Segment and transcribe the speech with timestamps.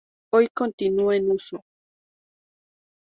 [0.31, 1.63] Hoy continúa en uso.